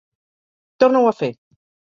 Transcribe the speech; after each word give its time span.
Torna-ho 0.85 1.11
a 1.11 1.13
fer! 1.19 1.31